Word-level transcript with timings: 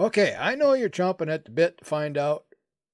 Okay, 0.00 0.36
I 0.38 0.54
know 0.54 0.74
you're 0.74 0.88
chomping 0.88 1.28
at 1.28 1.44
the 1.44 1.50
bit 1.50 1.78
to 1.78 1.84
find 1.84 2.16
out 2.16 2.44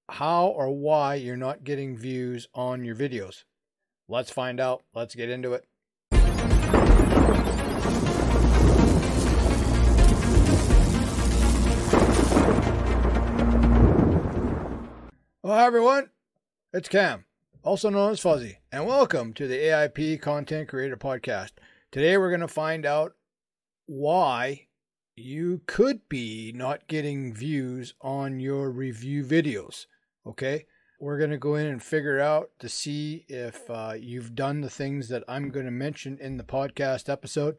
how 0.08 0.46
or 0.46 0.70
why 0.74 1.16
you're 1.16 1.36
not 1.36 1.62
getting 1.62 1.98
views 1.98 2.48
on 2.54 2.82
your 2.82 2.96
videos. 2.96 3.44
Let's 4.08 4.30
find 4.30 4.58
out. 4.58 4.84
Let's 4.94 5.14
get 5.14 5.28
into 5.28 5.52
it. 5.52 5.66
Well, 15.42 15.52
hi 15.52 15.66
everyone. 15.66 16.08
It's 16.72 16.88
Cam, 16.88 17.26
also 17.62 17.90
known 17.90 18.12
as 18.12 18.20
Fuzzy, 18.20 18.60
and 18.72 18.86
welcome 18.86 19.34
to 19.34 19.46
the 19.46 19.58
AIP 19.58 20.22
Content 20.22 20.70
Creator 20.70 20.96
Podcast. 20.96 21.50
Today 21.92 22.16
we're 22.16 22.30
going 22.30 22.40
to 22.40 22.48
find 22.48 22.86
out 22.86 23.12
why 23.84 24.68
you 25.16 25.60
could 25.66 26.08
be 26.08 26.52
not 26.54 26.86
getting 26.88 27.34
views 27.34 27.94
on 28.00 28.40
your 28.40 28.70
review 28.70 29.24
videos. 29.24 29.86
Okay? 30.26 30.66
We're 31.00 31.18
going 31.18 31.30
to 31.30 31.38
go 31.38 31.56
in 31.56 31.66
and 31.66 31.82
figure 31.82 32.20
out 32.20 32.50
to 32.60 32.68
see 32.68 33.24
if 33.28 33.68
uh, 33.68 33.94
you've 33.98 34.34
done 34.34 34.60
the 34.60 34.70
things 34.70 35.08
that 35.08 35.24
I'm 35.28 35.50
going 35.50 35.66
to 35.66 35.72
mention 35.72 36.18
in 36.20 36.36
the 36.36 36.44
podcast 36.44 37.08
episode. 37.08 37.58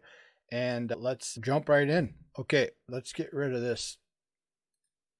And 0.52 0.94
let's 0.98 1.36
jump 1.36 1.70
right 1.70 1.88
in. 1.88 2.14
Okay, 2.38 2.70
let's 2.90 3.14
get 3.14 3.34
rid 3.34 3.54
of 3.54 3.62
this 3.62 3.98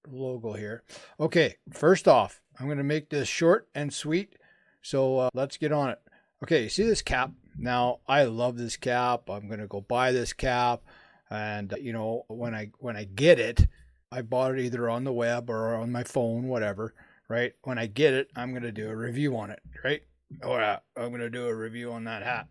logo 0.08 0.54
here. 0.54 0.84
Okay, 1.20 1.56
first 1.72 2.08
off, 2.08 2.42
I'm 2.60 2.68
going 2.68 2.78
to 2.78 2.84
make 2.84 3.10
this 3.10 3.28
short 3.28 3.68
and 3.74 3.94
sweet. 3.94 4.36
So 4.82 5.20
uh, 5.20 5.30
let's 5.34 5.58
get 5.58 5.72
on 5.72 5.90
it. 5.90 6.00
Okay, 6.44 6.64
you 6.64 6.70
see 6.70 6.84
this 6.84 7.02
cap? 7.02 7.32
Now, 7.58 8.00
I 8.08 8.24
love 8.24 8.58
this 8.58 8.78
cap. 8.78 9.30
I'm 9.30 9.48
going 9.48 9.60
to 9.60 9.68
go 9.68 9.82
buy 9.82 10.12
this 10.12 10.34
cap. 10.34 10.82
And 11.30 11.74
you 11.82 11.94
know, 11.94 12.26
when 12.28 12.54
I 12.54 12.72
when 12.80 12.96
I 12.96 13.06
get 13.06 13.40
it, 13.40 13.68
I 14.12 14.22
bought 14.22 14.54
it 14.54 14.62
either 14.62 14.90
on 14.90 15.04
the 15.04 15.14
web 15.14 15.50
or 15.50 15.76
on 15.76 15.92
my 15.92 16.04
phone, 16.04 16.48
whatever, 16.48 16.94
right? 17.28 17.54
When 17.64 17.78
I 17.78 17.88
get 17.88 18.14
it, 18.14 18.30
I'm 18.36 18.54
to 18.62 18.72
do 18.72 18.90
a 18.90 18.96
review 18.96 19.38
on 19.38 19.50
it, 19.50 19.62
right? 19.84 20.04
Oh 20.44 20.58
yeah, 20.58 20.80
I'm 20.96 21.12
to 21.18 21.30
do 21.30 21.48
a 21.48 21.56
review 21.56 21.92
on 21.92 22.04
that 22.06 22.24
hat. 22.24 22.48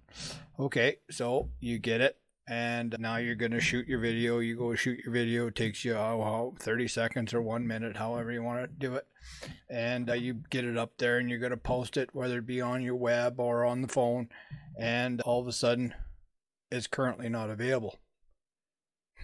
Okay, 0.58 0.97
so 1.11 1.50
you 1.61 1.78
get 1.78 2.00
it 2.00 2.16
and 2.47 2.94
now 2.98 3.16
you're 3.16 3.34
going 3.34 3.53
to 3.53 3.61
shoot 3.61 3.86
your 3.86 4.00
video. 4.00 4.39
You 4.39 4.56
go 4.56 4.75
shoot 4.75 5.00
your 5.03 5.12
video. 5.12 5.47
It 5.47 5.55
takes 5.55 5.84
you 5.84 5.94
oh, 5.94 6.55
30 6.59 6.88
seconds 6.88 7.33
or 7.33 7.41
one 7.41 7.66
minute, 7.66 7.97
however 7.97 8.33
you 8.33 8.42
want 8.42 8.61
to 8.61 8.66
do 8.66 8.94
it. 8.97 9.06
And 9.70 10.11
uh, 10.11 10.14
you 10.14 10.42
get 10.50 10.64
it 10.64 10.77
up 10.77 10.98
there 10.98 11.19
and 11.19 11.31
you're 11.31 11.38
going 11.38 11.50
to 11.50 11.56
post 11.56 11.97
it, 11.97 12.11
whether 12.12 12.38
it 12.38 12.47
be 12.47 12.61
on 12.61 12.83
your 12.83 12.97
web 12.97 13.41
or 13.41 13.64
on 13.64 13.81
the 13.81 13.88
phone. 13.88 14.28
And 14.78 15.20
all 15.22 15.41
of 15.41 15.48
a 15.48 15.53
sudden, 15.53 15.94
it's 16.70 16.86
currently 16.86 17.28
not 17.28 17.48
available. 17.48 17.98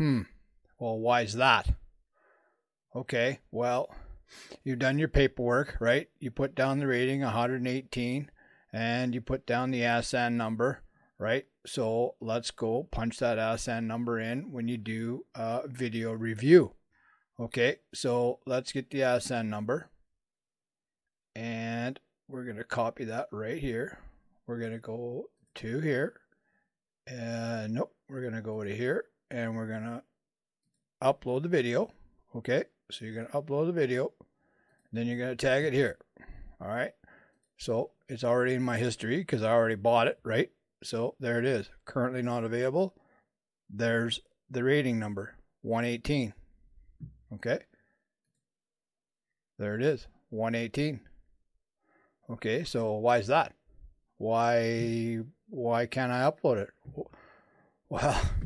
Hmm. 0.00 0.22
Well, 0.78 0.98
why 0.98 1.20
is 1.20 1.34
that? 1.34 1.68
Okay. 2.96 3.40
Well, 3.50 3.94
you've 4.64 4.78
done 4.78 4.98
your 4.98 5.08
paperwork, 5.08 5.76
right? 5.78 6.08
You 6.18 6.30
put 6.30 6.54
down 6.54 6.78
the 6.78 6.86
rating 6.86 7.20
118 7.20 8.30
and 8.72 9.14
you 9.14 9.20
put 9.20 9.46
down 9.46 9.70
the 9.70 9.82
ASIN 9.82 10.32
number 10.32 10.82
right? 11.20 11.44
So 11.66 12.14
let's 12.20 12.50
go 12.50 12.88
punch 12.90 13.18
that 13.18 13.36
ASIN 13.36 13.84
number 13.84 14.18
in 14.18 14.50
when 14.50 14.66
you 14.66 14.78
do 14.78 15.26
a 15.34 15.68
video 15.68 16.12
review. 16.12 16.72
Okay, 17.38 17.76
so 17.94 18.40
let's 18.46 18.72
get 18.72 18.90
the 18.90 19.00
ASIN 19.00 19.46
number. 19.46 19.90
And 21.36 22.00
we're 22.26 22.44
going 22.44 22.56
to 22.56 22.64
copy 22.64 23.04
that 23.04 23.28
right 23.30 23.58
here. 23.58 23.98
We're 24.46 24.58
going 24.58 24.72
to 24.72 24.78
go 24.78 25.28
to 25.56 25.80
here. 25.80 26.14
And 27.06 27.74
nope, 27.74 27.94
we're 28.08 28.22
going 28.22 28.34
to 28.34 28.42
go 28.42 28.64
to 28.64 28.74
here 28.74 29.04
and 29.30 29.56
we're 29.56 29.66
to 29.82 30.02
upload 31.02 31.42
the 31.42 31.48
video. 31.48 31.90
Okay, 32.34 32.64
so 32.90 33.04
you're 33.04 33.14
to 33.26 33.32
upload 33.32 33.66
the 33.66 33.72
video. 33.72 34.12
Then 34.92 35.06
you're 35.06 35.18
to 35.30 35.36
tag 35.36 35.64
it 35.64 35.72
here. 35.72 35.98
All 36.60 36.68
right. 36.68 36.92
So 37.58 37.90
it's 38.08 38.24
already 38.24 38.54
in 38.54 38.62
my 38.62 38.78
history 38.78 39.18
because 39.18 39.42
I 39.42 39.52
already 39.52 39.76
bought 39.76 40.08
it, 40.08 40.18
right? 40.24 40.50
So 40.82 41.14
there 41.20 41.38
it 41.38 41.44
is. 41.44 41.68
Currently 41.84 42.22
not 42.22 42.44
available. 42.44 42.94
There's 43.68 44.20
the 44.50 44.64
rating 44.64 44.98
number 44.98 45.34
118. 45.62 46.32
Okay. 47.34 47.60
There 49.58 49.74
it 49.74 49.82
is 49.82 50.06
118. 50.30 51.00
Okay, 52.30 52.64
so 52.64 52.94
why 52.94 53.18
is 53.18 53.26
that? 53.26 53.54
Why 54.16 55.18
why 55.48 55.86
can't 55.86 56.12
I 56.12 56.30
upload 56.30 56.58
it? 56.58 56.70
Well, 57.88 58.22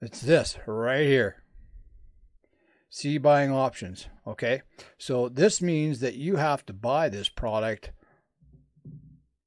it's 0.00 0.20
this 0.20 0.58
right 0.66 1.06
here. 1.06 1.42
See 2.88 3.18
buying 3.18 3.50
options. 3.50 4.08
Okay, 4.26 4.62
so 4.98 5.28
this 5.28 5.60
means 5.60 6.00
that 6.00 6.14
you 6.14 6.36
have 6.36 6.64
to 6.66 6.72
buy 6.72 7.08
this 7.08 7.28
product 7.28 7.92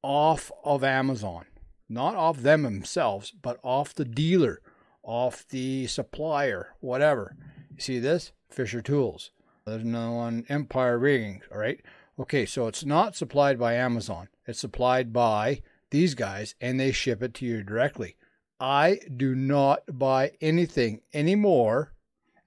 off 0.01 0.51
of 0.63 0.83
Amazon 0.83 1.45
not 1.89 2.15
off 2.15 2.37
them 2.37 2.61
themselves, 2.61 3.31
but 3.41 3.59
off 3.63 3.95
the 3.95 4.05
dealer, 4.05 4.61
off 5.01 5.45
the 5.49 5.87
supplier, 5.87 6.75
whatever. 6.79 7.35
You 7.75 7.81
see 7.81 7.99
this? 7.99 8.31
Fisher 8.49 8.81
Tools. 8.81 9.31
There's 9.65 9.83
another 9.83 10.11
one, 10.11 10.45
Empire 10.49 10.97
Rigging, 10.99 11.41
all 11.51 11.57
right? 11.57 11.81
Okay, 12.19 12.45
so 12.45 12.67
it's 12.67 12.85
not 12.85 13.15
supplied 13.15 13.59
by 13.59 13.73
Amazon. 13.73 14.29
It's 14.45 14.59
supplied 14.59 15.11
by 15.11 15.61
these 15.89 16.13
guys, 16.13 16.55
and 16.61 16.79
they 16.79 16.91
ship 16.91 17.23
it 17.23 17.33
to 17.35 17.45
you 17.45 17.63
directly. 17.63 18.15
I 18.59 18.99
do 19.15 19.35
not 19.35 19.83
buy 19.97 20.31
anything 20.41 21.01
anymore 21.13 21.93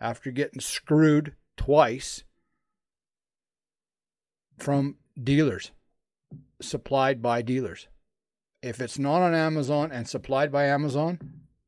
after 0.00 0.30
getting 0.30 0.60
screwed 0.60 1.34
twice 1.56 2.24
from 4.58 4.96
dealers, 5.22 5.70
supplied 6.60 7.22
by 7.22 7.40
dealers. 7.42 7.88
If 8.62 8.80
it's 8.80 8.98
not 8.98 9.22
on 9.22 9.34
Amazon 9.34 9.90
and 9.90 10.06
supplied 10.06 10.52
by 10.52 10.66
Amazon, 10.66 11.18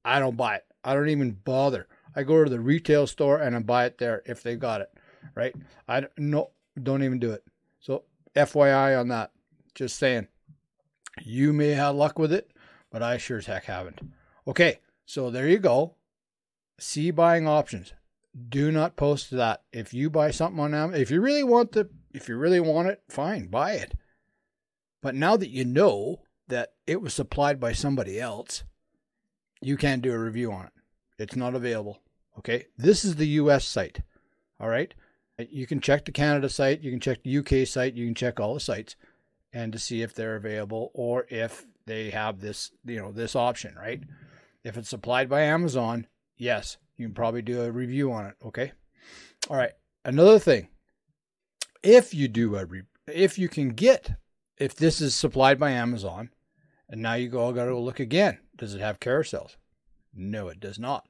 I 0.05 0.21
don't 0.21 0.37
buy 0.37 0.57
it. 0.57 0.65
I 0.85 0.95
don't 0.95 1.09
even 1.09 1.33
bother. 1.33 1.89
I 2.15 2.23
go 2.23 2.45
to 2.45 2.51
the 2.51 2.61
retail 2.61 3.07
store 3.07 3.41
and 3.41 3.57
I 3.57 3.61
buy 3.61 3.87
it 3.87 3.99
there 3.99 4.23
if 4.27 4.43
they 4.43 4.57
got 4.57 4.81
it. 4.81 4.93
Right? 5.35 5.55
I 5.89 6.07
no 6.19 6.51
don't 6.81 7.03
even 7.03 7.19
do 7.19 7.33
it. 7.33 7.45
So 7.81 8.05
FYI 8.37 8.99
on 9.01 9.09
that. 9.09 9.33
Just 9.75 9.99
saying. 9.99 10.29
You 11.23 11.53
may 11.53 11.71
have 11.71 11.95
luck 11.95 12.19
with 12.19 12.33
it, 12.33 12.51
but 12.91 13.03
I 13.03 13.17
sure 13.17 13.39
as 13.39 13.47
heck 13.47 13.65
haven't. 13.65 14.01
Okay, 14.47 14.81
so 15.07 15.31
there 15.31 15.49
you 15.49 15.59
go. 15.59 15.95
See 16.79 17.11
buying 17.11 17.47
options. 17.47 17.93
Do 18.49 18.73
not 18.73 18.97
post 18.97 19.31
that. 19.31 19.63
If 19.73 19.95
you 19.95 20.11
buy 20.11 20.31
something 20.31 20.61
on 20.61 20.75
Amazon, 20.75 21.01
if 21.01 21.11
you 21.11 21.21
really 21.21 21.45
want 21.45 21.73
the 21.73 21.89
if 22.13 22.29
you 22.29 22.37
really 22.37 22.61
want 22.61 22.89
it, 22.89 23.03
fine, 23.09 23.47
buy 23.47 23.73
it. 23.73 23.95
But 25.03 25.15
now 25.15 25.37
that 25.37 25.51
you 25.51 25.65
know 25.65 26.21
that 26.49 26.73
it 26.87 27.01
was 27.01 27.15
supplied 27.15 27.61
by 27.61 27.73
somebody 27.73 28.21
else, 28.21 28.65
you 29.61 29.77
can't 29.77 30.03
do 30.03 30.13
a 30.13 30.19
review 30.19 30.53
on 30.53 30.67
it. 30.67 30.73
It's 31.19 31.37
not 31.37 31.55
available. 31.55 32.01
Okay. 32.39 32.67
This 32.77 33.05
is 33.05 33.17
the 33.17 33.27
US 33.27 33.67
site. 33.67 34.01
All 34.61 34.69
right. 34.69 34.95
You 35.39 35.67
can 35.67 35.81
check 35.81 36.05
the 36.05 36.13
Canada 36.13 36.49
site, 36.49 36.81
you 36.81 36.93
can 36.93 37.01
check 37.01 37.23
the 37.23 37.39
UK 37.39 37.67
site, 37.67 37.95
you 37.95 38.07
can 38.07 38.15
check 38.15 38.39
all 38.39 38.55
the 38.55 38.61
sites 38.61 38.95
and 39.53 39.73
to 39.73 39.79
see 39.79 40.03
if 40.03 40.15
they're 40.15 40.37
available 40.37 40.91
or 40.95 41.27
if 41.29 41.67
they 41.87 42.11
have 42.11 42.41
this, 42.41 42.71
you 42.85 42.97
know, 43.01 43.11
this 43.11 43.35
option, 43.35 43.75
right? 43.75 44.03
If 44.65 44.77
it's 44.77 44.89
supplied 44.89 45.29
by 45.29 45.43
Amazon, 45.43 46.07
yes, 46.37 46.79
you 46.97 47.07
can 47.07 47.15
probably 47.15 47.43
do 47.43 47.63
a 47.63 47.71
review 47.71 48.13
on 48.13 48.27
it, 48.27 48.35
okay? 48.45 48.73
All 49.49 49.57
right. 49.57 49.73
Another 50.05 50.39
thing, 50.39 50.69
if 51.83 52.15
you 52.15 52.29
do 52.29 52.57
a 52.57 52.65
re- 52.65 52.83
if 53.07 53.39
you 53.39 53.49
can 53.49 53.71
get 53.71 54.15
if 54.57 54.75
this 54.75 55.01
is 55.01 55.15
supplied 55.15 55.59
by 55.59 55.71
Amazon, 55.71 56.31
and 56.89 57.03
now 57.03 57.15
you 57.15 57.29
go, 57.29 57.49
I 57.49 57.53
got 57.53 57.67
to 57.67 57.79
look 57.79 58.01
again. 58.01 58.39
Does 58.57 58.75
it 58.75 58.81
have 58.81 59.01
carousels? 59.01 59.57
No, 60.15 60.49
it 60.49 60.61
does 60.61 60.79
not. 60.79 61.09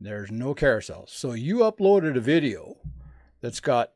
There's 0.00 0.30
no 0.30 0.54
carousels. 0.54 1.10
So 1.10 1.32
you 1.32 1.58
uploaded 1.58 2.16
a 2.16 2.20
video 2.20 2.76
that's 3.40 3.60
got 3.60 3.92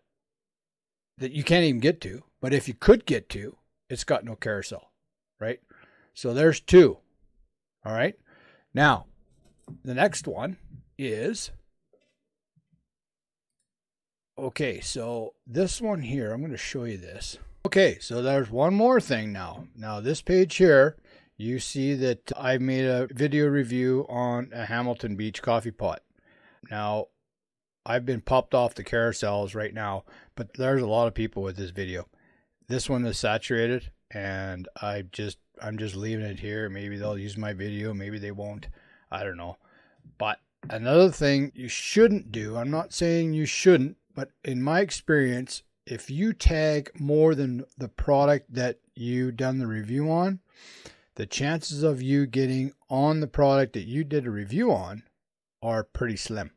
that 1.18 1.32
you 1.32 1.44
can't 1.44 1.64
even 1.64 1.80
get 1.80 2.00
to, 2.02 2.24
but 2.40 2.52
if 2.52 2.68
you 2.68 2.74
could 2.74 3.06
get 3.06 3.28
to, 3.30 3.56
it's 3.88 4.04
got 4.04 4.24
no 4.24 4.34
carousel, 4.34 4.90
right? 5.40 5.60
So 6.12 6.34
there's 6.34 6.60
two. 6.60 6.98
All 7.84 7.92
right. 7.92 8.16
Now, 8.74 9.06
the 9.84 9.94
next 9.94 10.26
one 10.26 10.56
is 10.98 11.52
okay. 14.36 14.80
So 14.80 15.34
this 15.46 15.80
one 15.80 16.02
here, 16.02 16.32
I'm 16.32 16.40
going 16.40 16.50
to 16.50 16.58
show 16.58 16.84
you 16.84 16.98
this. 16.98 17.38
Okay, 17.66 17.98
so 18.00 18.20
there's 18.20 18.50
one 18.50 18.74
more 18.74 19.00
thing 19.00 19.32
now. 19.32 19.68
Now, 19.76 20.00
this 20.00 20.20
page 20.20 20.56
here, 20.56 20.96
you 21.36 21.58
see 21.58 21.94
that 21.94 22.32
I 22.36 22.58
made 22.58 22.84
a 22.84 23.08
video 23.10 23.46
review 23.46 24.06
on 24.08 24.50
a 24.52 24.66
Hamilton 24.66 25.16
Beach 25.16 25.40
coffee 25.40 25.70
pot. 25.70 26.02
Now, 26.70 27.06
I've 27.86 28.04
been 28.04 28.20
popped 28.20 28.54
off 28.54 28.74
the 28.74 28.84
carousels 28.84 29.54
right 29.54 29.72
now, 29.72 30.04
but 30.36 30.54
there's 30.54 30.82
a 30.82 30.86
lot 30.86 31.06
of 31.06 31.14
people 31.14 31.42
with 31.42 31.56
this 31.56 31.70
video. 31.70 32.08
This 32.68 32.88
one 32.88 33.04
is 33.04 33.18
saturated, 33.18 33.90
and 34.10 34.68
I 34.80 35.04
just 35.12 35.38
I'm 35.62 35.78
just 35.78 35.96
leaving 35.96 36.24
it 36.24 36.40
here. 36.40 36.68
Maybe 36.68 36.96
they'll 36.96 37.18
use 37.18 37.36
my 37.36 37.52
video, 37.52 37.94
maybe 37.94 38.18
they 38.18 38.32
won't. 38.32 38.68
I 39.10 39.24
don't 39.24 39.36
know. 39.36 39.56
But 40.18 40.38
Another 40.70 41.10
thing 41.10 41.52
you 41.54 41.68
shouldn't 41.68 42.32
do, 42.32 42.56
I'm 42.56 42.70
not 42.70 42.92
saying 42.92 43.34
you 43.34 43.44
shouldn't, 43.44 43.96
but 44.14 44.30
in 44.44 44.62
my 44.62 44.80
experience, 44.80 45.62
if 45.86 46.10
you 46.10 46.32
tag 46.32 46.90
more 46.98 47.34
than 47.34 47.64
the 47.76 47.88
product 47.88 48.54
that 48.54 48.78
you 48.94 49.30
done 49.30 49.58
the 49.58 49.66
review 49.66 50.10
on, 50.10 50.40
the 51.16 51.26
chances 51.26 51.82
of 51.82 52.00
you 52.00 52.26
getting 52.26 52.72
on 52.88 53.20
the 53.20 53.26
product 53.26 53.74
that 53.74 53.84
you 53.84 54.04
did 54.04 54.26
a 54.26 54.30
review 54.30 54.72
on 54.72 55.02
are 55.62 55.84
pretty 55.84 56.16
slim. 56.16 56.50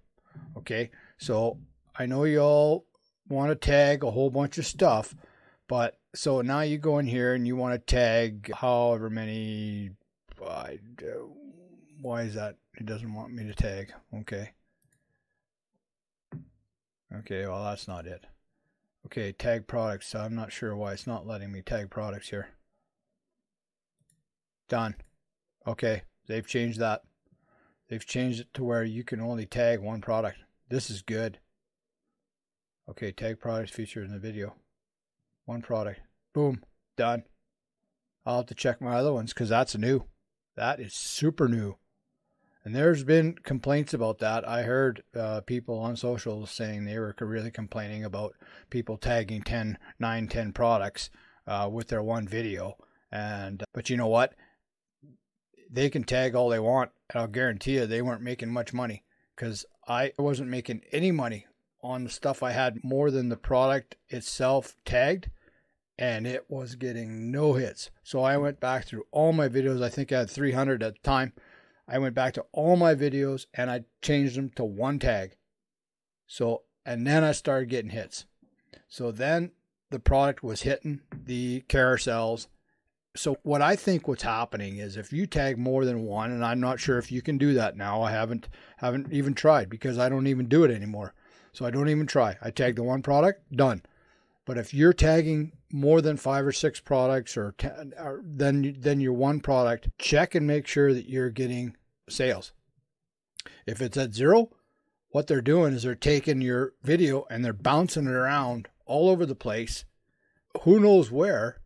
Okay, 0.57 0.89
so 1.17 1.59
I 1.97 2.05
know 2.05 2.23
y'all 2.23 2.85
want 3.27 3.49
to 3.49 3.55
tag 3.55 4.03
a 4.03 4.11
whole 4.11 4.29
bunch 4.29 4.57
of 4.57 4.65
stuff, 4.65 5.13
but 5.67 5.99
so 6.17 6.41
now 6.41 6.61
you 6.61 6.79
go 6.79 6.97
in 6.97 7.05
here 7.05 7.35
and 7.35 7.45
you 7.45 7.55
want 7.55 7.73
to 7.73 7.95
tag 7.95 8.51
however 8.55 9.09
many. 9.09 9.91
Uh, 10.43 10.69
why 12.01 12.23
is 12.23 12.33
that? 12.33 12.55
It 12.75 12.85
doesn't 12.85 13.13
want 13.13 13.33
me 13.33 13.43
to 13.43 13.53
tag. 13.53 13.93
Okay. 14.13 14.51
Okay, 17.15 17.45
well, 17.45 17.63
that's 17.63 17.87
not 17.87 18.07
it. 18.07 18.25
Okay, 19.05 19.31
tag 19.31 19.67
products. 19.67 20.15
I'm 20.15 20.35
not 20.35 20.51
sure 20.51 20.75
why 20.75 20.93
it's 20.93 21.07
not 21.07 21.27
letting 21.27 21.51
me 21.51 21.61
tag 21.61 21.89
products 21.89 22.29
here. 22.29 22.49
Done. 24.67 24.95
Okay, 25.65 26.01
they've 26.27 26.47
changed 26.47 26.79
that. 26.79 27.03
They've 27.89 28.05
changed 28.05 28.41
it 28.41 28.53
to 28.55 28.63
where 28.63 28.83
you 28.83 29.03
can 29.03 29.21
only 29.21 29.45
tag 29.45 29.79
one 29.79 30.01
product. 30.01 30.39
This 30.69 30.89
is 30.89 31.01
good. 31.01 31.39
Okay, 32.89 33.11
tag 33.11 33.39
products 33.39 33.71
featured 33.71 34.05
in 34.05 34.11
the 34.11 34.19
video. 34.19 34.55
One 35.45 35.61
product. 35.61 36.01
Boom. 36.37 36.61
Done. 36.97 37.23
I'll 38.23 38.37
have 38.37 38.45
to 38.45 38.53
check 38.53 38.79
my 38.79 38.93
other 38.93 39.11
ones 39.11 39.33
because 39.33 39.49
that's 39.49 39.75
new. 39.75 40.03
That 40.55 40.79
is 40.79 40.93
super 40.93 41.47
new. 41.47 41.77
And 42.63 42.75
there's 42.75 43.03
been 43.03 43.33
complaints 43.41 43.91
about 43.91 44.19
that. 44.19 44.47
I 44.47 44.61
heard 44.61 45.01
uh, 45.15 45.41
people 45.41 45.79
on 45.79 45.95
social 45.95 46.45
saying 46.45 46.85
they 46.85 46.99
were 46.99 47.15
really 47.21 47.49
complaining 47.49 48.05
about 48.05 48.35
people 48.69 48.97
tagging 48.97 49.41
10, 49.41 49.79
9, 49.97 50.27
10 50.27 50.53
products 50.53 51.09
uh, 51.47 51.67
with 51.73 51.87
their 51.87 52.03
one 52.03 52.27
video. 52.27 52.77
And 53.11 53.63
but 53.73 53.89
you 53.89 53.97
know 53.97 54.05
what? 54.05 54.35
They 55.71 55.89
can 55.89 56.03
tag 56.03 56.35
all 56.35 56.49
they 56.49 56.59
want. 56.59 56.91
And 57.09 57.19
I'll 57.19 57.27
guarantee 57.27 57.77
you 57.77 57.87
they 57.87 58.03
weren't 58.03 58.21
making 58.21 58.51
much 58.51 58.75
money 58.75 59.03
because 59.35 59.65
I 59.87 60.11
wasn't 60.19 60.51
making 60.51 60.83
any 60.91 61.11
money 61.11 61.47
on 61.81 62.03
the 62.03 62.11
stuff 62.11 62.43
I 62.43 62.51
had 62.51 62.83
more 62.83 63.09
than 63.09 63.29
the 63.29 63.37
product 63.37 63.95
itself 64.09 64.75
tagged, 64.85 65.31
and 65.97 66.27
it 66.27 66.45
was 66.49 66.75
getting 66.75 67.31
no 67.31 67.53
hits. 67.53 67.89
So 68.03 68.21
I 68.21 68.37
went 68.37 68.59
back 68.59 68.85
through 68.85 69.05
all 69.11 69.33
my 69.33 69.49
videos. 69.49 69.83
I 69.83 69.89
think 69.89 70.11
I 70.11 70.19
had 70.19 70.29
300 70.29 70.83
at 70.83 70.93
the 70.93 70.99
time 70.99 71.33
I 71.87 71.99
went 71.99 72.15
back 72.15 72.33
to 72.33 72.45
all 72.51 72.75
my 72.75 72.95
videos 72.95 73.45
and 73.53 73.71
I 73.71 73.85
changed 74.01 74.35
them 74.35 74.49
to 74.51 74.65
one 74.65 74.99
tag. 74.99 75.37
So, 76.27 76.63
and 76.85 77.07
then 77.07 77.23
I 77.23 77.31
started 77.31 77.69
getting 77.69 77.91
hits. 77.91 78.25
So 78.89 79.11
then 79.11 79.51
the 79.89 79.99
product 79.99 80.43
was 80.43 80.63
hitting 80.63 81.01
the 81.11 81.63
carousels. 81.69 82.47
So 83.15 83.37
what 83.43 83.61
I 83.61 83.75
think 83.75 84.07
what's 84.07 84.23
happening 84.23 84.77
is 84.77 84.97
if 84.97 85.13
you 85.13 85.25
tag 85.25 85.57
more 85.57 85.85
than 85.85 86.03
one, 86.03 86.31
and 86.31 86.43
I'm 86.43 86.59
not 86.59 86.79
sure 86.79 86.97
if 86.97 87.11
you 87.11 87.21
can 87.21 87.37
do 87.37 87.53
that 87.53 87.77
now. 87.77 88.01
I 88.01 88.11
haven't 88.11 88.49
haven't 88.77 89.11
even 89.11 89.33
tried 89.33 89.69
because 89.69 89.97
I 89.97 90.09
don't 90.09 90.27
even 90.27 90.47
do 90.47 90.63
it 90.65 90.71
anymore. 90.71 91.13
So 91.53 91.65
I 91.65 91.71
don't 91.71 91.89
even 91.89 92.05
try. 92.05 92.37
I 92.41 92.51
tag 92.51 92.75
the 92.75 92.83
one 92.83 93.01
product, 93.01 93.49
done. 93.55 93.81
But 94.47 94.57
if 94.57 94.73
you're 94.73 94.93
tagging 94.93 95.51
more 95.73 96.01
than 96.01 96.15
five 96.15 96.47
or 96.47 96.53
six 96.53 96.79
products 96.79 97.35
or, 97.35 97.53
ten, 97.57 97.93
or 97.97 98.21
then 98.23 98.77
then 98.79 99.01
your 99.01 99.11
one 99.11 99.41
product, 99.41 99.89
check 99.99 100.35
and 100.35 100.47
make 100.47 100.65
sure 100.65 100.93
that 100.93 101.09
you're 101.09 101.29
getting 101.29 101.75
sales. 102.07 102.53
If 103.65 103.81
it's 103.81 103.97
at 103.97 104.13
zero, 104.13 104.51
what 105.09 105.27
they're 105.27 105.41
doing 105.41 105.73
is 105.73 105.83
they're 105.83 105.95
taking 105.95 106.41
your 106.41 106.73
video 106.81 107.25
and 107.29 107.43
they're 107.43 107.51
bouncing 107.51 108.07
it 108.07 108.11
around 108.11 108.69
all 108.85 109.09
over 109.09 109.25
the 109.25 109.35
place, 109.35 109.83
who 110.61 110.79
knows 110.79 111.11
where, 111.11 111.59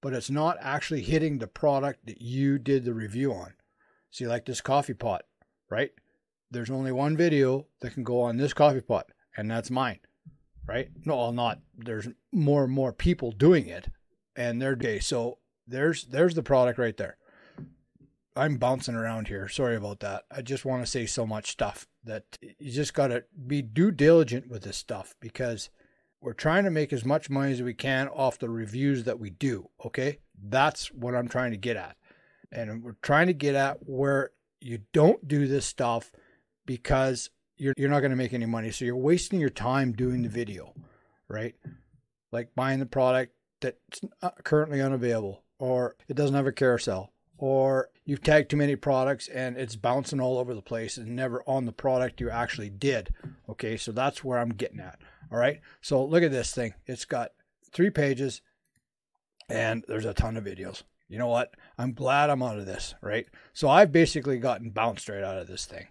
but 0.00 0.12
it's 0.12 0.30
not 0.30 0.56
actually 0.60 1.02
hitting 1.02 1.38
the 1.38 1.48
product 1.48 2.06
that 2.06 2.22
you 2.22 2.56
did 2.56 2.84
the 2.84 2.94
review 2.94 3.32
on. 3.32 3.54
See, 4.12 4.28
like 4.28 4.46
this 4.46 4.60
coffee 4.60 4.94
pot, 4.94 5.24
right? 5.68 5.90
There's 6.52 6.70
only 6.70 6.92
one 6.92 7.16
video 7.16 7.66
that 7.80 7.94
can 7.94 8.04
go 8.04 8.20
on 8.20 8.36
this 8.36 8.54
coffee 8.54 8.80
pot, 8.80 9.08
and 9.36 9.50
that's 9.50 9.72
mine 9.72 9.98
right? 10.66 10.90
No, 11.04 11.30
not. 11.30 11.60
There's 11.76 12.08
more 12.32 12.64
and 12.64 12.72
more 12.72 12.92
people 12.92 13.32
doing 13.32 13.66
it, 13.66 13.88
and 14.36 14.60
they're 14.60 14.72
okay. 14.72 14.98
So 14.98 15.38
there's 15.66 16.04
there's 16.04 16.34
the 16.34 16.42
product 16.42 16.78
right 16.78 16.96
there. 16.96 17.16
I'm 18.34 18.56
bouncing 18.56 18.94
around 18.94 19.28
here. 19.28 19.48
Sorry 19.48 19.76
about 19.76 20.00
that. 20.00 20.24
I 20.30 20.40
just 20.40 20.64
want 20.64 20.82
to 20.82 20.90
say 20.90 21.04
so 21.04 21.26
much 21.26 21.50
stuff 21.50 21.86
that 22.04 22.38
you 22.40 22.72
just 22.72 22.94
got 22.94 23.08
to 23.08 23.24
be 23.46 23.60
due 23.60 23.90
diligent 23.90 24.48
with 24.48 24.62
this 24.62 24.78
stuff 24.78 25.14
because 25.20 25.68
we're 26.20 26.32
trying 26.32 26.64
to 26.64 26.70
make 26.70 26.92
as 26.92 27.04
much 27.04 27.28
money 27.28 27.52
as 27.52 27.62
we 27.62 27.74
can 27.74 28.08
off 28.08 28.38
the 28.38 28.48
reviews 28.48 29.04
that 29.04 29.18
we 29.18 29.30
do. 29.30 29.68
Okay, 29.84 30.18
that's 30.42 30.90
what 30.92 31.14
I'm 31.14 31.28
trying 31.28 31.50
to 31.50 31.56
get 31.56 31.76
at, 31.76 31.96
and 32.50 32.82
we're 32.82 32.96
trying 33.02 33.26
to 33.26 33.34
get 33.34 33.54
at 33.54 33.78
where 33.86 34.30
you 34.60 34.78
don't 34.92 35.26
do 35.26 35.46
this 35.46 35.66
stuff 35.66 36.12
because 36.64 37.30
you're 37.62 37.74
you're 37.76 37.90
not 37.90 38.00
going 38.00 38.10
to 38.10 38.16
make 38.16 38.34
any 38.34 38.46
money. 38.46 38.72
So 38.72 38.84
you're 38.84 38.96
wasting 38.96 39.40
your 39.40 39.48
time 39.48 39.92
doing 39.92 40.22
the 40.22 40.28
video, 40.28 40.74
right? 41.28 41.54
Like 42.32 42.54
buying 42.56 42.80
the 42.80 42.86
product 42.86 43.34
that's 43.60 44.00
uh, 44.20 44.30
currently 44.42 44.80
unavailable, 44.80 45.44
or 45.60 45.94
it 46.08 46.16
doesn't 46.16 46.34
have 46.34 46.46
a 46.46 46.52
carousel, 46.52 47.12
or 47.38 47.90
you've 48.04 48.22
tagged 48.22 48.50
too 48.50 48.56
many 48.56 48.74
products 48.74 49.28
and 49.28 49.56
it's 49.56 49.76
bouncing 49.76 50.20
all 50.20 50.38
over 50.38 50.54
the 50.54 50.62
place 50.62 50.96
and 50.96 51.14
never 51.14 51.42
on 51.46 51.64
the 51.64 51.72
product 51.72 52.20
you 52.20 52.30
actually 52.30 52.68
did. 52.68 53.14
Okay, 53.48 53.76
so 53.76 53.92
that's 53.92 54.24
where 54.24 54.38
I'm 54.38 54.50
getting 54.50 54.80
at. 54.80 54.98
All 55.30 55.38
right, 55.38 55.60
so 55.80 56.04
look 56.04 56.24
at 56.24 56.32
this 56.32 56.52
thing. 56.52 56.74
It's 56.86 57.04
got 57.04 57.30
three 57.72 57.90
pages 57.90 58.42
and 59.48 59.84
there's 59.86 60.04
a 60.04 60.14
ton 60.14 60.36
of 60.36 60.44
videos. 60.44 60.82
You 61.08 61.18
know 61.18 61.28
what? 61.28 61.54
I'm 61.78 61.92
glad 61.92 62.28
I'm 62.28 62.42
out 62.42 62.58
of 62.58 62.66
this, 62.66 62.94
right? 63.02 63.26
So 63.52 63.68
I've 63.68 63.92
basically 63.92 64.38
gotten 64.38 64.70
bounced 64.70 65.08
right 65.08 65.22
out 65.22 65.38
of 65.38 65.46
this 65.46 65.66
thing. 65.66 65.86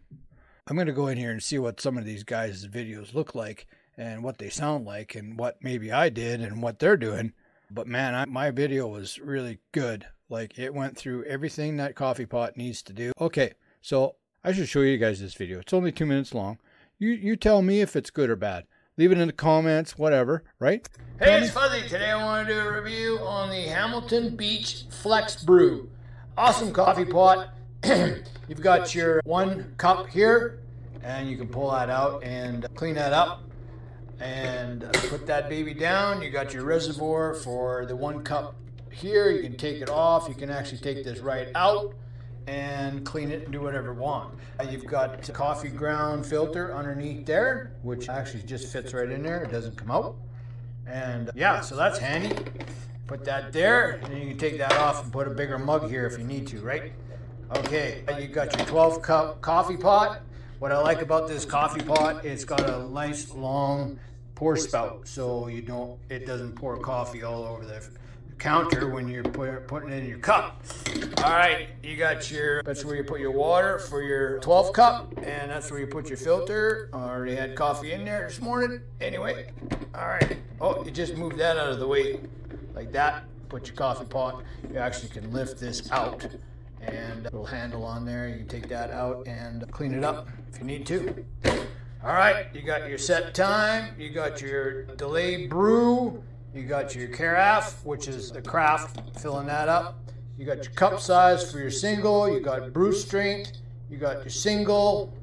I'm 0.71 0.77
going 0.77 0.88
to 0.88 0.94
go 0.94 1.07
in 1.07 1.18
here 1.18 1.31
and 1.31 1.44
see 1.44 1.59
what 1.59 1.81
some 1.81 1.97
of 1.97 2.06
these 2.06 2.23
guys' 2.23 2.65
videos 2.65 3.13
look 3.13 3.35
like 3.35 3.68
and 3.97 4.23
what 4.23 4.38
they 4.38 4.50
sound 4.50 4.85
like 4.85 5.15
and 5.15 5.38
what 5.38 5.62
maybe 5.62 5.91
I 5.91 6.07
did 6.07 6.39
and 6.39 6.63
what 6.63 6.79
they're 6.79 6.95
doing. 6.95 7.33
But 7.69 7.88
man, 7.88 8.15
I, 8.15 8.23
my 8.23 8.51
video 8.51 8.88
was 8.88 9.19
really 9.19 9.59
good. 9.73 10.07
Like 10.29 10.57
it 10.57 10.73
went 10.73 10.97
through 10.97 11.25
everything 11.25 11.75
that 11.75 11.95
coffee 11.95 12.25
pot 12.25 12.56
needs 12.56 12.81
to 12.83 12.94
do. 12.94 13.12
Okay, 13.19 13.56
so 13.81 14.15
I 14.45 14.53
should 14.53 14.69
show 14.69 14.79
you 14.79 14.97
guys 14.97 15.19
this 15.19 15.33
video. 15.33 15.59
It's 15.59 15.73
only 15.73 15.91
two 15.91 16.06
minutes 16.06 16.33
long. 16.33 16.57
You 16.97 17.09
you 17.09 17.35
tell 17.35 17.62
me 17.62 17.81
if 17.81 17.97
it's 17.97 18.09
good 18.09 18.29
or 18.29 18.38
bad. 18.38 18.63
Leave 18.95 19.12
it 19.12 19.17
in 19.17 19.27
the 19.27 19.33
comments, 19.33 19.97
whatever, 19.97 20.45
right? 20.57 20.88
Hey, 21.19 21.41
it's 21.41 21.51
Fuzzy. 21.51 21.86
Today 21.89 22.12
I 22.12 22.24
want 22.24 22.48
to 22.48 22.53
do 22.53 22.60
a 22.62 22.81
review 22.81 23.19
on 23.19 23.50
the 23.50 23.63
Hamilton 23.63 24.38
Beach 24.38 24.86
Flex 24.89 25.43
Brew. 25.43 25.89
Awesome 26.38 26.72
coffee 26.72 27.03
pot. 27.03 27.50
You've 27.84 28.62
got 28.62 28.95
your 28.95 29.22
one 29.25 29.74
cup 29.77 30.07
here 30.07 30.62
and 31.03 31.29
you 31.29 31.38
can 31.38 31.48
pull 31.48 31.72
that 31.72 31.89
out 31.89 32.24
and 32.24 32.65
uh, 32.65 32.67
clean 32.75 32.96
that 32.96 33.13
up 33.13 33.43
and 34.20 34.84
uh, 34.84 34.91
put 35.10 35.25
that 35.27 35.50
baby 35.50 35.74
down. 35.74 36.22
You 36.22 36.29
got 36.29 36.53
your 36.53 36.63
reservoir 36.63 37.34
for 37.34 37.86
the 37.86 37.96
one 37.96 38.24
cup 38.24 38.55
here. 38.91 39.31
You 39.31 39.41
can 39.41 39.58
take 39.58 39.81
it 39.81 39.89
off. 39.89 40.27
You 40.27 40.36
can 40.36 40.50
actually 40.50 40.79
take 40.79 41.03
this 41.03 41.20
right 41.20 41.50
out 41.55 41.96
and 42.48 43.05
clean 43.05 43.31
it 43.31 43.43
and 43.43 43.51
do 43.51 43.62
whatever 43.62 43.93
you 43.93 44.00
want. 44.00 44.36
Uh, 44.60 44.63
you've 44.70 44.86
got 44.86 45.22
coffee 45.34 45.70
ground 45.70 46.25
filter 46.25 46.74
underneath 46.75 47.25
there, 47.25 47.74
which 47.84 48.10
actually 48.10 48.43
just 48.43 48.72
fits 48.72 48.93
right 48.93 49.10
in 49.10 49.24
there. 49.24 49.43
It 49.43 49.51
doesn't 49.51 49.77
come 49.77 49.91
out. 49.91 50.15
And 50.88 51.29
yeah, 51.36 51.62
so 51.62 51.75
that's 51.75 52.00
handy. 52.00 52.36
Put 53.08 53.25
that 53.25 53.51
there, 53.51 54.00
and 54.03 54.17
you 54.17 54.29
can 54.29 54.38
take 54.38 54.58
that 54.58 54.74
off 54.74 55.03
and 55.03 55.12
put 55.12 55.27
a 55.27 55.31
bigger 55.31 55.58
mug 55.58 55.89
here 55.89 56.05
if 56.05 56.17
you 56.17 56.24
need 56.24 56.48
to, 56.48 56.62
right? 56.62 56.93
Okay, 57.55 58.03
you've 58.20 58.31
got 58.31 58.55
your 58.58 58.65
12 58.65 59.01
cup 59.01 59.41
coffee 59.41 59.75
pot. 59.75 60.22
What 60.62 60.72
I 60.72 60.77
like 60.77 61.01
about 61.01 61.27
this 61.27 61.44
coffee 61.44 61.82
pot, 61.82 62.24
it's 62.24 62.46
got 62.46 62.70
a 62.70 62.88
nice 62.88 63.34
long 63.34 64.00
pour 64.36 64.56
spout, 64.56 65.08
so 65.08 65.48
you 65.48 65.63
don't, 65.63 65.98
it 66.08 66.27
doesn't 66.27 66.51
pour 66.51 66.77
coffee 66.77 67.24
all 67.24 67.44
over 67.46 67.65
the 67.65 67.82
counter 68.38 68.88
when 68.88 69.08
you're 69.10 69.24
putting 69.24 69.89
it 69.89 70.03
in 70.03 70.08
your 70.08 70.20
cup. 70.20 70.63
All 71.18 71.32
right, 71.32 71.70
you 71.82 71.98
got 71.98 72.30
your, 72.30 72.62
that's 72.62 72.86
where 72.86 72.96
you 72.96 73.03
put 73.03 73.20
your 73.20 73.32
water 73.32 73.80
for 73.80 74.03
your 74.03 74.39
12 74.41 74.72
cup, 74.72 75.12
and 75.24 75.50
that's 75.50 75.72
where 75.72 75.80
you 75.80 75.88
put 75.88 76.10
your 76.10 76.18
filter. 76.18 76.91
I 76.94 77.10
already 77.10 77.34
had 77.34 77.56
coffee 77.56 77.94
in 77.94 78.06
there 78.06 78.27
this 78.27 78.39
morning. 78.39 78.82
Anyway, 79.01 79.50
all 79.96 80.10
right. 80.10 80.38
Oh, 80.62 80.86
you 80.86 80.91
just 80.91 81.15
move 81.15 81.38
that 81.38 81.58
out 81.58 81.72
of 81.72 81.80
the 81.80 81.88
way 81.88 82.20
like 82.75 82.91
that. 82.91 83.24
Put 83.50 83.65
your 83.65 83.75
coffee 83.75 84.06
pot. 84.06 84.44
You 84.72 84.77
actually 84.77 85.10
can 85.10 85.32
lift 85.32 85.60
this 85.60 85.91
out 85.91 86.24
and 86.81 87.23
little 87.23 87.45
handle 87.45 87.83
on 87.83 88.05
there. 88.05 88.27
You 88.27 88.38
can 88.38 88.47
take 88.47 88.67
that 88.69 88.91
out 88.91 89.27
and 89.27 89.69
clean 89.71 89.93
it 89.93 90.03
up 90.03 90.27
if 90.51 90.59
you 90.59 90.65
need 90.65 90.85
to. 90.88 91.25
All 92.03 92.13
right, 92.13 92.47
you 92.53 92.61
got 92.63 92.89
your 92.89 92.97
set 92.97 93.35
time, 93.35 93.93
you 93.97 94.09
got 94.09 94.41
your 94.41 94.83
delay 94.95 95.45
brew, 95.45 96.23
you 96.53 96.63
got 96.63 96.95
your 96.95 97.07
carafe, 97.09 97.85
which 97.85 98.07
is 98.07 98.31
the 98.31 98.41
craft, 98.41 99.19
filling 99.19 99.47
that 99.47 99.69
up. 99.69 100.00
You 100.38 100.45
got 100.45 100.63
your 100.63 100.73
cup 100.73 101.00
size 101.00 101.51
for 101.51 101.59
your 101.59 101.69
single, 101.69 102.27
you 102.27 102.39
got 102.39 102.73
brew 102.73 102.91
strength, 102.91 103.51
you 103.89 103.97
got 103.97 104.21
your 104.21 104.31
single, 104.31 105.13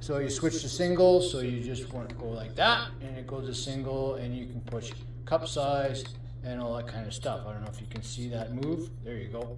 So 0.00 0.18
you 0.18 0.30
switch 0.30 0.62
to 0.62 0.68
single, 0.68 1.20
so 1.20 1.40
you 1.40 1.60
just 1.60 1.92
want 1.92 2.08
to 2.08 2.14
go 2.14 2.28
like 2.28 2.54
that, 2.54 2.88
and 3.00 3.16
it 3.18 3.26
goes 3.26 3.46
to 3.46 3.54
single, 3.54 4.14
and 4.14 4.36
you 4.36 4.46
can 4.46 4.60
push 4.60 4.92
cup 5.24 5.46
size 5.48 6.04
and 6.44 6.60
all 6.60 6.76
that 6.76 6.86
kind 6.86 7.06
of 7.06 7.12
stuff. 7.12 7.40
I 7.46 7.52
don't 7.52 7.62
know 7.62 7.70
if 7.72 7.80
you 7.80 7.86
can 7.88 8.02
see 8.02 8.28
that 8.28 8.54
move. 8.54 8.90
There 9.04 9.16
you 9.16 9.28
go. 9.28 9.56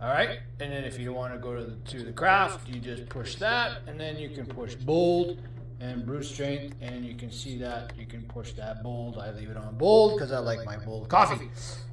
All 0.00 0.08
right, 0.08 0.38
and 0.60 0.72
then 0.72 0.84
if 0.84 0.96
you 1.00 1.12
want 1.12 1.32
to 1.32 1.40
go 1.40 1.56
to 1.56 1.64
the, 1.64 1.74
to 1.90 2.04
the 2.04 2.12
craft, 2.12 2.68
you 2.68 2.78
just 2.78 3.08
push 3.08 3.34
that, 3.36 3.80
and 3.88 3.98
then 3.98 4.16
you 4.16 4.28
can 4.28 4.46
push 4.46 4.76
bold 4.76 5.38
and 5.80 6.06
brew 6.06 6.22
strength, 6.22 6.76
and 6.80 7.04
you 7.04 7.16
can 7.16 7.32
see 7.32 7.58
that 7.58 7.92
you 7.98 8.06
can 8.06 8.22
push 8.22 8.52
that 8.52 8.84
bold. 8.84 9.18
I 9.18 9.32
leave 9.32 9.50
it 9.50 9.56
on 9.56 9.76
bold 9.76 10.16
because 10.16 10.30
I 10.30 10.38
like 10.38 10.64
my 10.64 10.76
bold 10.76 11.08
coffee. 11.08 11.50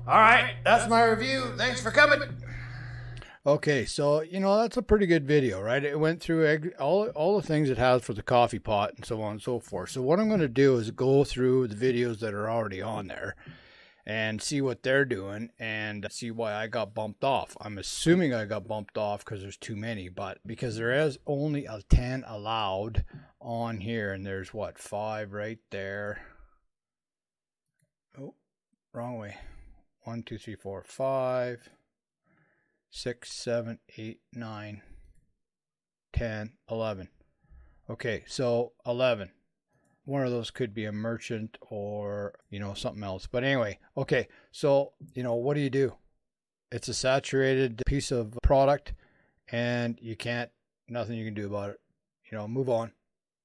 All 0.08 0.20
right, 0.20 0.54
that's 0.64 0.88
my 0.88 1.04
review. 1.04 1.54
Thanks 1.58 1.82
for 1.82 1.90
coming. 1.90 2.20
Okay, 3.48 3.86
so 3.86 4.22
you 4.22 4.40
know 4.40 4.60
that's 4.60 4.78
a 4.78 4.84
pretty 4.84 5.08
good 5.08 5.26
video, 5.26 5.60
right? 5.60 5.84
It 5.84 6.00
went 6.00 6.22
through 6.22 6.74
all 6.80 7.08
all 7.10 7.40
the 7.40 7.46
things 7.46 7.72
it 7.72 7.80
has 7.80 8.04
for 8.04 8.14
the 8.14 8.24
coffee 8.24 8.60
pot 8.60 8.94
and 8.96 9.06
so 9.06 9.22
on 9.24 9.34
and 9.34 9.42
so 9.42 9.60
forth. 9.60 9.90
So 9.90 10.04
what 10.04 10.20
I'm 10.20 10.28
going 10.28 10.40
to 10.42 10.48
do 10.48 10.78
is 10.78 10.92
go 10.92 11.24
through 11.24 11.68
the 11.70 11.76
videos 11.76 12.20
that 12.20 12.36
are 12.36 12.50
already 12.50 12.84
on 12.84 13.08
there 13.08 13.36
and 14.06 14.42
see 14.42 14.62
what 14.62 14.84
they're 14.84 15.06
doing 15.06 15.50
and 15.58 16.06
see 16.12 16.32
why 16.32 16.54
I 16.54 16.68
got 16.68 16.94
bumped 16.94 17.24
off. 17.24 17.58
I'm 17.60 17.78
assuming 17.78 18.34
I 18.34 18.46
got 18.46 18.68
bumped 18.68 18.98
off 18.98 19.26
because 19.26 19.42
there's 19.42 19.58
too 19.58 19.76
many, 19.76 20.10
but 20.10 20.40
because 20.46 20.78
there 20.78 20.92
is 20.92 21.18
only 21.26 21.66
a 21.66 21.82
10 21.90 22.24
allowed 22.28 23.06
on 23.42 23.80
here, 23.80 24.14
and 24.14 24.26
there's 24.26 24.54
what 24.54 24.78
five 24.78 25.34
right 25.34 25.60
there. 25.72 26.22
Oh, 28.20 28.36
wrong 28.94 29.18
way. 29.18 29.38
One, 30.02 30.24
two, 30.24 30.38
three, 30.38 30.56
four, 30.56 30.84
five 30.84 31.70
six, 32.96 33.34
seven, 33.34 33.78
eight, 33.98 34.22
nine, 34.34 34.82
ten, 36.14 36.54
eleven. 36.72 37.10
Okay, 37.90 38.24
so 38.26 38.72
11. 38.86 39.32
One 40.06 40.26
of 40.26 40.32
those 40.32 40.52
could 40.52 40.74
be 40.74 40.86
a 40.86 40.92
merchant 40.92 41.58
or, 41.62 42.36
you 42.50 42.60
know, 42.60 42.74
something 42.74 43.04
else. 43.04 43.28
But 43.28 43.44
anyway, 43.44 43.80
okay, 43.98 44.28
so, 44.52 44.94
you 45.14 45.24
know, 45.24 45.36
what 45.36 45.56
do 45.56 45.62
you 45.62 45.70
do? 45.70 45.94
It's 46.72 46.88
a 46.88 46.94
saturated 46.94 47.82
piece 47.86 48.12
of 48.12 48.38
product 48.44 48.94
and 49.52 49.98
you 50.02 50.16
can't, 50.16 50.52
nothing 50.88 51.18
you 51.18 51.26
can 51.26 51.34
do 51.34 51.48
about 51.48 51.72
it. 51.72 51.80
You 52.32 52.38
know, 52.38 52.48
move 52.48 52.70
on. 52.70 52.92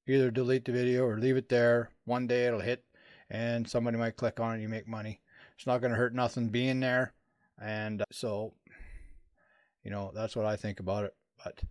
Either 0.07 0.31
delete 0.31 0.65
the 0.65 0.73
video 0.73 1.05
or 1.05 1.19
leave 1.19 1.37
it 1.37 1.49
there. 1.49 1.91
One 2.05 2.27
day 2.27 2.47
it'll 2.47 2.61
hit 2.61 2.85
and 3.31 3.69
somebody 3.69 3.97
might 3.97 4.17
click 4.17 4.41
on 4.41 4.59
it 4.59 4.63
you 4.63 4.69
make 4.69 4.89
money. 4.89 5.21
It's 5.57 5.67
not 5.67 5.81
going 5.81 5.93
to 5.93 5.99
hurt 5.99 6.15
nothing 6.15 6.49
being 6.49 6.81
there. 6.81 7.13
And 7.59 8.03
uh, 8.03 8.07
so 8.11 8.55
you 9.85 9.91
know, 9.91 10.11
that's 10.15 10.37
what 10.37 10.47
I 10.47 10.57
think 10.57 10.81
about 10.81 11.05
it. 11.05 11.15
But 11.43 11.63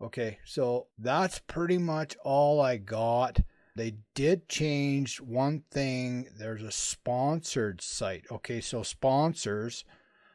okay, 0.00 0.38
so 0.44 0.86
that's 0.98 1.38
pretty 1.38 1.78
much 1.78 2.16
all 2.24 2.60
I 2.60 2.76
got. 2.76 3.40
They 3.74 3.96
did 4.14 4.48
change 4.48 5.20
one 5.20 5.64
thing. 5.70 6.28
There's 6.38 6.62
a 6.62 6.70
sponsored 6.70 7.80
site. 7.80 8.24
Okay, 8.30 8.60
so 8.60 8.82
sponsors. 8.82 9.84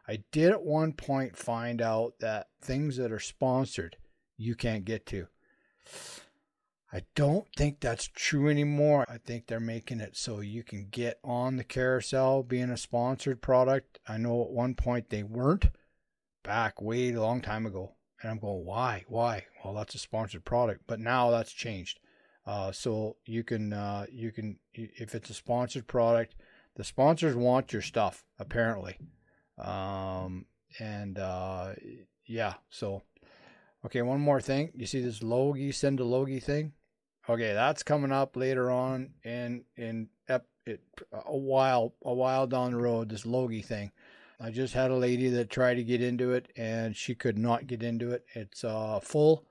I 0.08 0.24
did 0.32 0.52
at 0.52 0.64
one 0.64 0.94
point 0.94 1.38
find 1.38 1.82
out 1.82 2.14
that 2.20 2.48
things 2.62 2.98
that 2.98 3.12
are 3.12 3.20
sponsored 3.20 3.98
you 4.38 4.56
can't 4.56 4.86
get 4.86 5.06
to. 5.08 5.28
I 6.92 7.02
don't 7.16 7.46
think 7.58 7.80
that's 7.80 8.08
true 8.08 8.50
anymore. 8.50 9.06
I 9.10 9.18
think 9.18 9.48
they're 9.48 9.60
making 9.60 10.00
it 10.00 10.16
so 10.16 10.40
you 10.40 10.64
can 10.64 10.88
get 10.90 11.20
on 11.24 11.58
the 11.58 11.64
carousel 11.64 12.44
being 12.44 12.70
a 12.70 12.78
sponsored 12.78 13.42
product. 13.42 14.00
I 14.08 14.18
know 14.18 14.42
at 14.44 14.52
one 14.52 14.74
point 14.74 15.10
they 15.10 15.24
weren't 15.24 15.66
back 16.44 16.82
way 16.82 17.12
a 17.12 17.22
long 17.22 17.42
time 17.42 17.66
ago. 17.66 17.96
And 18.22 18.32
I'm 18.32 18.40
going, 18.40 18.66
why? 18.66 19.04
Why? 19.08 19.46
Well, 19.64 19.74
that's 19.74 19.96
a 19.96 20.00
sponsored 20.00 20.46
product. 20.46 20.84
But 20.88 21.00
now 21.00 21.30
that's 21.30 21.52
changed. 21.52 22.00
Uh, 22.48 22.72
so 22.72 23.18
you 23.26 23.44
can, 23.44 23.74
uh, 23.74 24.06
you 24.10 24.32
can, 24.32 24.58
if 24.74 25.14
it's 25.14 25.30
a 25.30 25.34
sponsored 25.34 25.86
product, 25.86 26.36
the 26.76 26.84
sponsors 26.84 27.36
want 27.36 27.74
your 27.74 27.82
stuff 27.82 28.24
apparently. 28.40 28.98
Um, 29.58 30.46
and 30.80 31.20
uh, 31.20 31.74
yeah, 32.26 32.54
so 32.70 33.04
okay, 33.86 34.02
one 34.02 34.22
more 34.22 34.40
thing. 34.40 34.72
You 34.76 34.86
see 34.86 35.02
this 35.02 35.22
Logie 35.22 35.72
send 35.72 36.00
a 36.00 36.06
Logie 36.06 36.40
thing? 36.40 36.74
Okay, 37.30 37.54
that's 37.54 37.84
coming 37.84 38.12
up 38.12 38.38
later 38.38 38.72
on 38.72 39.10
in 39.24 39.66
in 39.76 40.08
ep, 40.30 40.46
it, 40.66 40.82
a 41.12 41.36
while 41.36 41.94
a 42.06 42.14
while 42.14 42.48
down 42.48 42.72
the 42.72 42.78
road. 42.78 43.10
This 43.10 43.26
Logie 43.26 43.62
thing. 43.62 43.92
I 44.40 44.52
just 44.52 44.76
had 44.76 44.92
a 44.92 44.96
lady 44.96 45.30
that 45.30 45.50
tried 45.50 45.76
to 45.76 45.84
get 45.84 46.00
into 46.00 46.32
it 46.34 46.52
and 46.56 46.96
she 46.96 47.16
could 47.16 47.40
not 47.40 47.66
get 47.66 47.82
into 47.82 48.12
it. 48.12 48.24
It's 48.36 48.64
uh, 48.64 49.00
full 49.02 49.47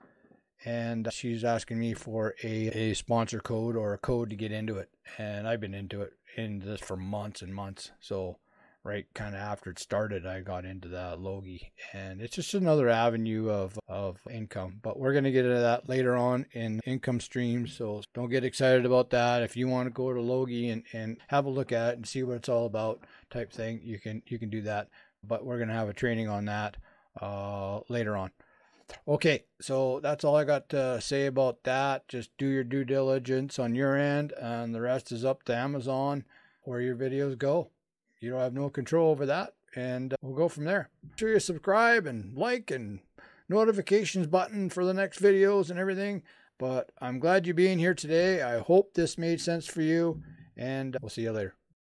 and 0.67 1.09
she's 1.13 1.45
asking 1.45 1.79
me 1.79 1.95
for 1.95 2.35
a, 2.43 2.67
a 2.91 2.95
sponsor 2.95 3.39
code 3.39 3.77
or 3.77 3.95
a 3.95 3.99
code 3.99 4.31
to 4.31 4.37
get 4.37 4.51
into 4.51 4.77
it. 4.79 4.91
And 5.17 5.47
I've 5.47 5.61
been 5.61 5.75
into 5.75 6.03
it 6.03 6.15
in 6.37 6.59
this 6.59 6.81
for 6.81 6.97
months 6.97 7.41
and 7.41 7.55
months. 7.55 7.93
So 8.01 8.39
right 8.83 9.07
kind 9.15 9.37
of 9.37 9.41
after 9.41 9.71
it 9.71 9.79
started, 9.79 10.27
I 10.27 10.41
got 10.41 10.65
into 10.65 10.89
that 10.89 11.21
Logie, 11.21 11.73
and 11.93 12.21
it's 12.21 12.35
just 12.35 12.53
another 12.55 12.89
avenue 12.89 13.49
of 13.49 13.79
of 13.89 14.19
income. 14.29 14.81
But 14.83 14.99
we're 14.99 15.15
gonna 15.15 15.31
get 15.31 15.45
into 15.45 15.61
that 15.61 15.89
later 15.89 16.17
on 16.17 16.47
in 16.53 16.81
income 16.85 17.21
streams, 17.21 17.73
so 17.73 18.03
don't 18.13 18.31
get 18.31 18.45
excited 18.45 18.85
about 18.85 19.11
that. 19.11 19.45
If 19.45 19.57
you 19.57 19.69
want 19.69 19.87
to 19.87 19.91
go 19.91 20.13
to 20.13 20.21
Logie 20.21 20.71
and 20.71 20.83
and 20.93 21.19
have 21.29 21.47
a 21.47 21.51
look 21.51 21.71
at 21.71 21.91
it 21.91 21.97
and 21.97 22.07
see 22.07 22.25
what 22.25 22.37
it's 22.37 22.49
all 22.49 22.67
about, 22.67 23.05
type 23.31 23.53
thing, 23.53 23.81
you 23.85 24.01
can 24.01 24.21
you 24.27 24.39
can 24.39 24.51
do 24.51 24.63
that. 24.63 24.89
But 25.23 25.45
we're 25.45 25.61
gonna 25.61 25.75
have 25.75 25.89
a 25.89 25.95
training 25.95 26.29
on 26.29 26.47
that 26.47 26.77
uh, 27.21 27.81
later 27.89 28.17
on. 28.17 28.31
Okay, 29.09 29.45
so 29.61 30.01
that's 30.03 30.25
all 30.25 30.35
I 30.37 30.45
got 30.45 30.69
to 30.71 31.01
say 31.01 31.27
about 31.27 31.63
that. 31.63 32.09
Just 32.09 32.31
do 32.39 32.47
your 32.47 32.65
due 32.65 32.85
diligence 32.85 33.59
on 33.59 33.75
your 33.75 33.97
end, 33.97 34.33
and 34.33 34.75
the 34.75 34.81
rest 34.81 35.13
is 35.13 35.25
up 35.25 35.45
to 35.45 35.57
Amazon 35.57 36.25
where 36.63 36.81
your 36.81 36.97
videos 36.97 37.39
go 37.39 37.71
you 38.21 38.31
don't 38.31 38.41
have 38.41 38.55
no 38.55 38.69
control 38.69 39.11
over 39.11 39.27
that. 39.27 39.55
And 39.75 40.13
uh, 40.13 40.17
we'll 40.23 40.37
go 40.37 40.49
from 40.49 40.65
there. 40.65 40.91
Make 41.03 41.19
sure 41.19 41.33
you 41.33 41.41
subscribe 41.41 42.07
and 42.07 42.37
like 42.37 42.71
and 42.71 43.01
notifications 43.49 44.27
button 44.27 44.71
for 44.71 44.85
the 44.85 44.95
next 44.95 45.21
videos 45.21 45.71
and 45.71 45.79
everything. 45.79 46.23
But 46.59 46.91
I'm 47.01 47.19
glad 47.19 47.47
you 47.47 47.53
being 47.53 47.79
here 47.79 47.95
today. 47.95 48.43
I 48.43 48.59
hope 48.59 48.95
this 48.95 49.19
made 49.19 49.41
sense 49.41 49.67
for 49.67 49.83
you, 49.83 50.23
and 50.57 50.97
we'll 51.03 51.11
see 51.11 51.23
you 51.23 51.33
later. 51.33 51.55